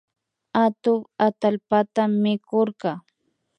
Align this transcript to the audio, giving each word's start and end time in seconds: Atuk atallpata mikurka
Atuk 0.65 1.01
atallpata 1.25 2.03
mikurka 2.21 2.91